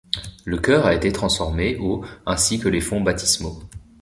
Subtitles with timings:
[0.45, 3.59] Le chœur a été transformé au ainsi que les fonts baptismaux.